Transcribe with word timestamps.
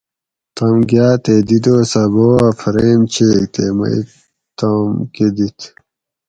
تم 0.55 0.75
گاٞ 0.89 1.13
تے 1.23 1.33
دی 1.47 1.57
دوسٞہ 1.63 2.03
بوب 2.13 2.35
اٞ 2.45 2.53
فریم 2.59 3.01
چیگ 3.13 3.41
تے 3.53 3.65
مئ 3.77 3.97
توم 4.57 4.89
کٞہ 5.13 5.27
دِت 5.35 5.59